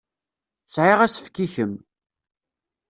Sɛiɣ 0.73 0.99
asefk 1.05 1.35
i 1.45 1.47
kemm. 1.53 1.73